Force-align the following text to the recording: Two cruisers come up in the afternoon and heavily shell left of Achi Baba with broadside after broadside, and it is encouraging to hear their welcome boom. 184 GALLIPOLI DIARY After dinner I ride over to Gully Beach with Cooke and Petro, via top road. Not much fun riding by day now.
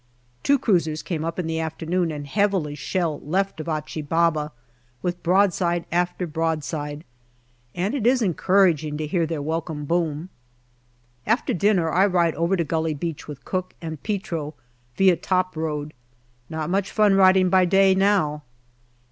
Two 0.41 0.57
cruisers 0.57 1.03
come 1.03 1.23
up 1.23 1.37
in 1.37 1.45
the 1.45 1.59
afternoon 1.59 2.11
and 2.11 2.25
heavily 2.25 2.73
shell 2.73 3.19
left 3.19 3.59
of 3.59 3.69
Achi 3.69 4.01
Baba 4.01 4.51
with 5.03 5.21
broadside 5.21 5.85
after 5.91 6.25
broadside, 6.25 7.03
and 7.75 7.93
it 7.93 8.07
is 8.07 8.23
encouraging 8.23 8.97
to 8.97 9.05
hear 9.05 9.27
their 9.27 9.43
welcome 9.43 9.85
boom. 9.85 10.29
184 11.25 11.35
GALLIPOLI 11.35 11.35
DIARY 11.35 11.37
After 11.37 11.53
dinner 11.53 11.91
I 11.91 12.05
ride 12.07 12.33
over 12.33 12.57
to 12.57 12.63
Gully 12.63 12.93
Beach 12.95 13.27
with 13.27 13.45
Cooke 13.45 13.75
and 13.79 14.01
Petro, 14.01 14.55
via 14.97 15.17
top 15.17 15.55
road. 15.55 15.93
Not 16.49 16.71
much 16.71 16.89
fun 16.89 17.13
riding 17.13 17.51
by 17.51 17.65
day 17.65 17.93
now. 17.93 18.41